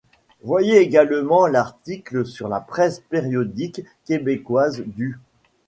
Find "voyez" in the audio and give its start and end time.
0.41-0.77